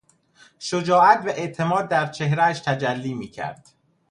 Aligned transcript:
شجاعت 0.59 1.25
و 1.25 1.29
اعتماد 1.29 1.87
در 1.89 2.07
چهرهاش 2.07 2.59
تجلی 2.59 3.13
میکرد. 3.13 3.67